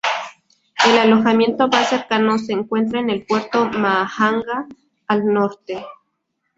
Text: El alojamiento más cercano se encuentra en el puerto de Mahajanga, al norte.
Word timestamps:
El 0.83 0.97
alojamiento 0.97 1.67
más 1.67 1.89
cercano 1.91 2.39
se 2.39 2.53
encuentra 2.53 2.99
en 3.01 3.11
el 3.11 3.23
puerto 3.23 3.69
de 3.69 3.77
Mahajanga, 3.77 4.65
al 5.07 5.25
norte. 5.31 5.85